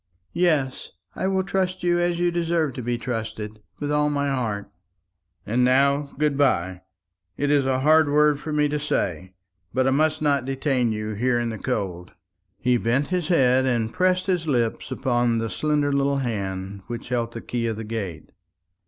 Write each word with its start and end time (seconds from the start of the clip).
"Yes; 0.33 0.89
I 1.15 1.27
will 1.27 1.43
trust 1.43 1.83
you 1.83 1.99
as 1.99 2.19
you 2.19 2.31
deserve 2.31 2.73
to 2.73 2.81
be 2.81 2.97
trusted, 2.97 3.61
with 3.77 3.91
all 3.91 4.09
my 4.09 4.29
heart." 4.29 4.65
"And 5.45 5.63
now, 5.63 6.15
good 6.17 6.35
bye. 6.35 6.81
It 7.37 7.51
is 7.51 7.67
a 7.67 7.81
hard 7.81 8.09
word 8.09 8.39
for 8.39 8.51
me 8.51 8.67
to 8.69 8.79
say; 8.79 9.35
but 9.75 9.85
I 9.85 9.91
must 9.91 10.19
not 10.19 10.43
detain 10.43 10.91
you 10.91 11.11
here 11.13 11.37
in 11.37 11.49
the 11.49 11.59
cold." 11.59 12.13
He 12.57 12.77
bent 12.77 13.09
his 13.09 13.27
head, 13.27 13.67
and 13.67 13.93
pressed 13.93 14.25
his 14.25 14.47
lips 14.47 14.89
upon 14.89 15.37
the 15.37 15.51
slender 15.51 15.93
little 15.93 16.17
hand 16.17 16.81
which 16.87 17.09
held 17.09 17.33
the 17.33 17.41
key 17.41 17.67
of 17.67 17.75
the 17.77 17.83
gate. 17.83 18.31